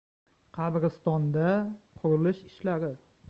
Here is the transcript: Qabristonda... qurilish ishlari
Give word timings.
Qabristonda... 0.57 1.51
qurilish 2.01 2.43
ishlari 2.53 2.93